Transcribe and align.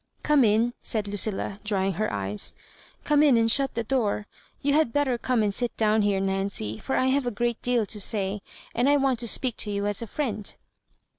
"Oome 0.27 0.43
in, 0.43 0.73
said 0.81 1.07
Lucilla, 1.07 1.59
drying 1.63 1.93
her 1.93 2.11
eyes 2.11 2.55
—"come 3.03 3.21
in 3.21 3.37
and 3.37 3.51
shut 3.51 3.75
the 3.75 3.83
door; 3.83 4.25
you 4.63 4.73
had 4.73 4.91
better 4.91 5.15
come 5.15 5.43
and 5.43 5.53
sit 5.53 5.77
down 5.77 6.01
here, 6.01 6.19
Nancy, 6.19 6.79
for 6.79 6.95
I 6.95 7.05
have 7.09 7.27
a 7.27 7.29
great 7.29 7.61
deal 7.61 7.85
to 7.85 8.01
say, 8.01 8.41
and 8.73 8.89
I 8.89 8.97
want 8.97 9.21
lo 9.21 9.27
speak 9.27 9.57
to 9.57 9.69
you 9.69 9.85
as 9.85 10.01
a 10.01 10.07
friend." 10.07 10.55